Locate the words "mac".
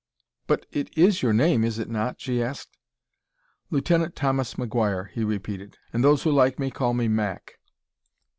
7.07-7.59